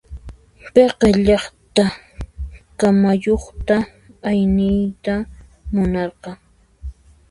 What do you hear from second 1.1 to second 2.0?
llaqta